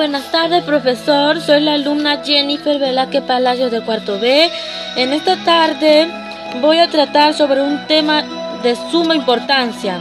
[0.00, 1.42] Buenas tardes, profesor.
[1.42, 4.50] Soy la alumna Jennifer Velázquez Palacios de cuarto B.
[4.96, 6.08] En esta tarde
[6.62, 8.22] voy a tratar sobre un tema
[8.62, 9.98] de suma importancia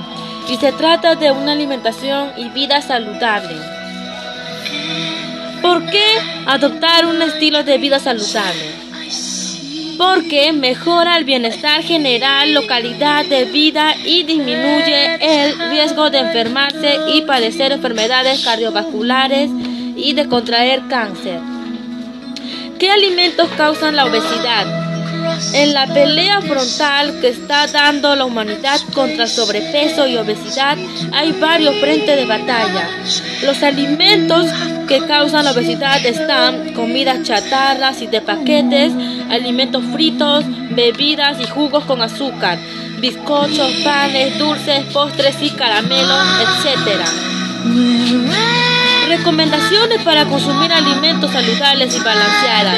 [0.49, 3.57] y se trata de una alimentación y vida saludable.
[5.61, 6.05] ¿Por qué
[6.45, 8.71] adoptar un estilo de vida saludable?
[9.97, 16.97] Porque mejora el bienestar general, la calidad de vida y disminuye el riesgo de enfermarse
[17.13, 19.51] y padecer enfermedades cardiovasculares
[19.99, 21.39] y de contraer cáncer.
[22.79, 24.65] ¿Qué alimentos causan la obesidad?
[25.53, 30.77] En la pelea frontal que está dando la humanidad contra sobrepeso y obesidad,
[31.13, 32.89] hay varios frentes de batalla.
[33.43, 34.47] Los alimentos
[34.87, 38.93] que causan la obesidad están comidas chatarras y de paquetes,
[39.29, 42.57] alimentos fritos, bebidas y jugos con azúcar,
[42.99, 46.23] bizcochos, panes, dulces, postres y caramelos,
[46.65, 47.05] etc.
[49.09, 52.77] Recomendaciones para consumir alimentos saludables y balanceadas.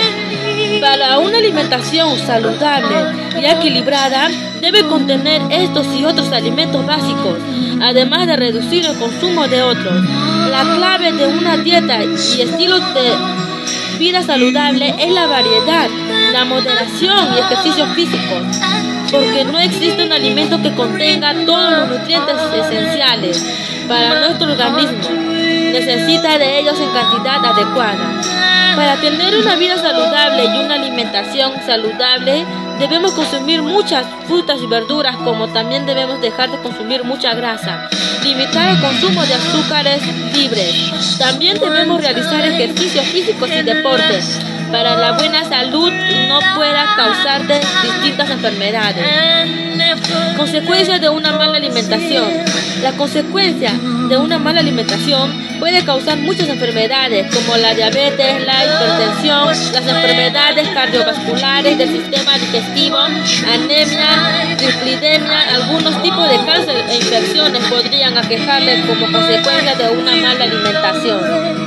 [0.79, 2.95] Para una alimentación saludable
[3.37, 4.29] y equilibrada,
[4.61, 7.37] debe contener estos y otros alimentos básicos,
[7.81, 10.05] además de reducir el consumo de otros.
[10.49, 15.89] La clave de una dieta y estilo de vida saludable es la variedad,
[16.31, 18.41] la moderación y ejercicios físicos,
[19.11, 23.45] porque no existe un alimento que contenga todos los nutrientes esenciales
[23.89, 25.30] para nuestro organismo
[25.71, 28.21] necesita de ellos en cantidad adecuada.
[28.75, 32.45] Para tener una vida saludable y una alimentación saludable,
[32.79, 37.89] debemos consumir muchas frutas y verduras, como también debemos dejar de consumir mucha grasa.
[38.23, 40.01] Limitar el consumo de azúcares
[40.33, 41.17] libres.
[41.17, 44.39] También debemos realizar ejercicios físicos y deportes
[44.71, 49.05] para la buena salud y no pueda causarte distintas enfermedades.
[50.37, 52.25] Consecuencias de una mala alimentación.
[52.81, 53.73] La consecuencia
[54.09, 60.67] de una mala alimentación puede causar muchas enfermedades como la diabetes, la hipertensión, las enfermedades
[60.69, 69.11] cardiovasculares del sistema digestivo, anemia, dislipidemia, algunos tipos de cáncer e infecciones podrían aquejarle como
[69.11, 71.60] consecuencia de una mala alimentación.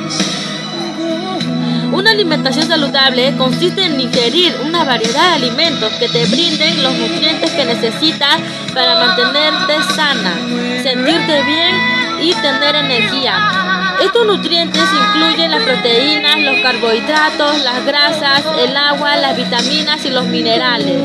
[2.14, 7.64] Alimentación saludable consiste en ingerir una variedad de alimentos que te brinden los nutrientes que
[7.64, 8.38] necesitas
[8.72, 10.32] para mantenerte sana,
[10.80, 11.74] sentirte bien
[12.22, 13.96] y tener energía.
[14.00, 20.24] Estos nutrientes incluyen las proteínas, los carbohidratos, las grasas, el agua, las vitaminas y los
[20.26, 21.02] minerales.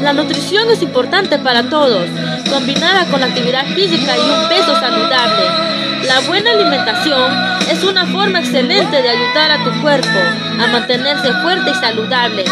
[0.00, 2.06] La nutrición es importante para todos,
[2.48, 6.06] combinada con la actividad física y un peso saludable.
[6.06, 10.18] La buena alimentación es una forma excelente de ayudar a tu cuerpo
[10.60, 12.44] a mantenerse fuerte y saludable.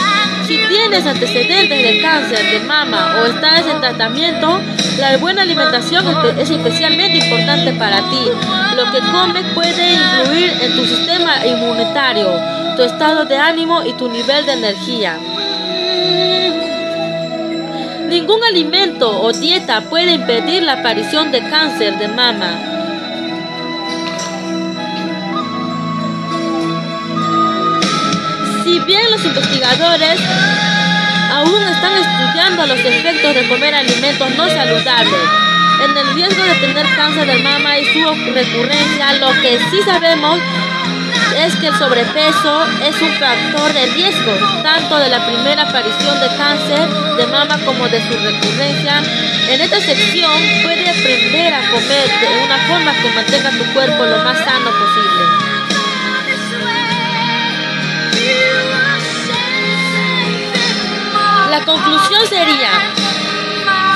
[0.46, 4.60] Si tienes antecedentes de cáncer de mama o estás en tratamiento,
[4.98, 6.04] la buena alimentación
[6.38, 8.24] es especialmente importante para ti.
[8.76, 12.28] Lo que comes puede influir en tu sistema inmunitario,
[12.76, 15.18] tu estado de ánimo y tu nivel de energía.
[18.08, 22.73] Ningún alimento o dieta puede impedir la aparición de cáncer de mama.
[29.14, 30.20] Los investigadores
[31.30, 35.20] aún están estudiando los efectos de comer alimentos no saludables
[35.84, 40.40] en el riesgo de tener cáncer de mama y su recurrencia, lo que sí sabemos
[41.38, 44.32] es que el sobrepeso es un factor de riesgo
[44.64, 49.00] tanto de la primera aparición de cáncer de mama como de su recurrencia.
[49.48, 50.32] En esta sección
[50.64, 55.43] puede aprender a comer de una forma que mantenga tu cuerpo lo más sano posible.
[61.64, 62.70] Conclusión sería,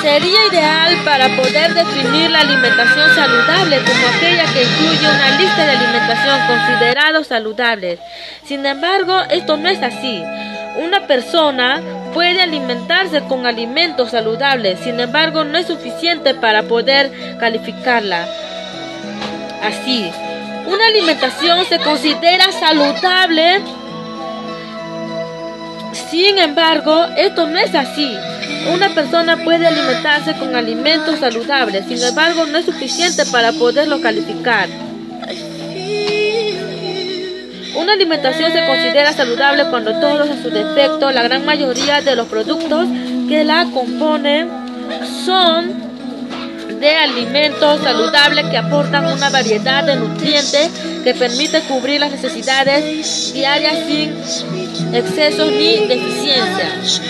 [0.00, 5.72] sería ideal para poder definir la alimentación saludable como aquella que incluye una lista de
[5.72, 7.98] alimentación considerados saludables.
[8.44, 10.22] Sin embargo, esto no es así.
[10.76, 11.82] Una persona
[12.14, 18.26] puede alimentarse con alimentos saludables, sin embargo, no es suficiente para poder calificarla
[19.62, 20.10] así.
[20.66, 23.60] Una alimentación se considera saludable
[25.92, 28.16] sin embargo, esto no es así.
[28.72, 34.68] Una persona puede alimentarse con alimentos saludables, sin embargo, no es suficiente para poderlo calificar.
[37.76, 42.26] Una alimentación se considera saludable cuando todos a su defecto, la gran mayoría de los
[42.26, 42.88] productos
[43.28, 44.48] que la componen
[45.24, 45.87] son
[46.80, 50.70] de alimentos saludables que aportan una variedad de nutrientes
[51.02, 57.00] que permite cubrir las necesidades diarias sin excesos ni deficiencias.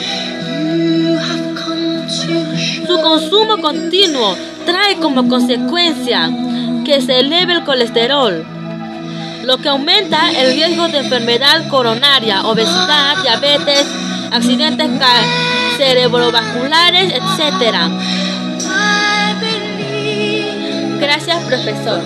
[2.86, 6.30] Su consumo continuo trae como consecuencia
[6.84, 8.44] que se eleve el colesterol,
[9.44, 13.86] lo que aumenta el riesgo de enfermedad coronaria, obesidad, diabetes,
[14.30, 14.88] accidentes
[15.76, 18.27] cerebrovasculares, etc.
[21.08, 22.02] Gracias, profesor.